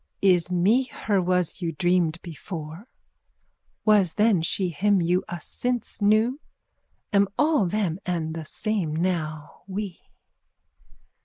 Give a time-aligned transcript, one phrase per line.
[0.19, 2.87] _Is me her was you dreamed before?
[3.85, 6.39] Was then she him you us since knew?
[7.13, 9.99] Am all them and the same now we?